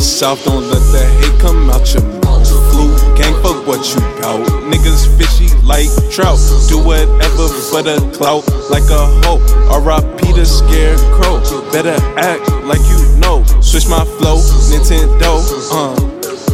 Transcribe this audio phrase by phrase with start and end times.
[0.00, 2.46] south, don't let that hate come out your mouth.
[2.70, 4.40] Flu, gang, fuck what you got.
[4.68, 6.38] Niggas fishy like trout.
[6.68, 9.40] Do whatever for the clout, like a hoe.
[9.70, 10.32] R.I.P.
[10.32, 11.40] the scarecrow.
[11.72, 13.44] Better act like you know.
[13.60, 14.36] Switch my flow,
[14.68, 15.40] Nintendo,
[15.72, 15.96] uh.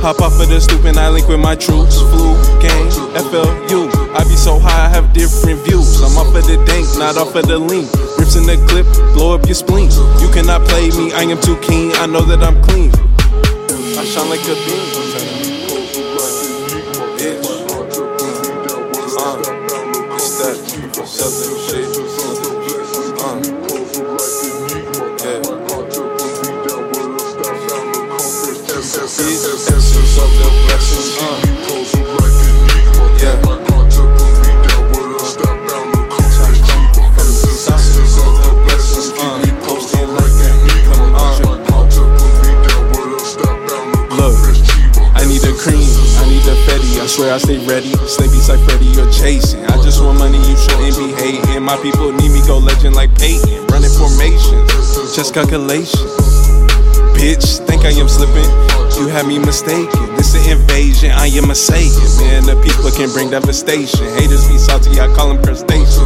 [0.00, 1.98] Hop off of the stoop and I link with my troops.
[1.98, 2.86] Flu, gang,
[3.18, 3.87] FLU.
[4.14, 6.00] I be so high, I have different views.
[6.00, 7.86] I'm off of the dank, not off of the lean.
[8.16, 9.90] Rips in the clip, blow up your spleen.
[10.20, 11.92] You cannot play me, I am too keen.
[11.96, 12.90] I know that I'm clean.
[13.98, 15.08] I shine like a beam.
[19.18, 19.18] Uh.
[19.20, 19.44] Uh,
[29.10, 31.47] essence of the blessings.
[47.28, 47.92] I stay ready.
[48.08, 49.60] Stay beside Freddy, you're chasing.
[49.66, 51.62] I just want money, you shouldn't be hating.
[51.62, 53.66] My people need me, go legend like Peyton.
[53.68, 56.16] Running formations, just calculations.
[57.12, 58.48] Bitch, think I am slipping?
[58.96, 59.92] You had me mistaken.
[60.16, 62.00] This an invasion, I am a Satan.
[62.24, 64.08] Man, the people can bring devastation.
[64.16, 66.00] Haters be salty, I call them crustaceans.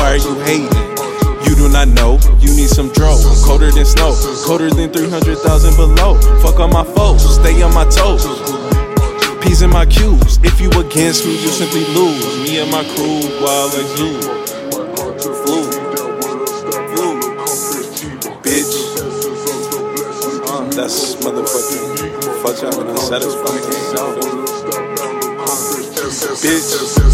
[0.00, 0.72] Why are you hating?
[1.44, 3.12] You do not know, you need some dro.
[3.12, 6.16] I'm colder than snow, colder than 300,000 below.
[6.40, 8.24] Fuck all my foes, stay on my toes.
[9.46, 10.38] P's in my Q's.
[10.42, 12.42] If you against me, you simply lose.
[12.42, 14.20] Me and my crew, wild like zoo.
[15.44, 15.62] Flu.
[16.90, 17.08] Flu.
[18.42, 18.74] Bitch.
[20.48, 22.42] Uh, that's motherfucking.
[22.42, 23.62] Fuck y'all and unsatisfied.
[26.42, 27.05] Bitch.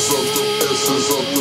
[0.00, 1.39] Article me, article me, article me,